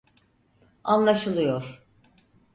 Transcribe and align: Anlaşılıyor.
Anlaşılıyor. 0.83 1.81